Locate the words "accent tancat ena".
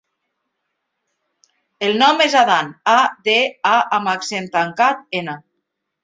4.15-5.37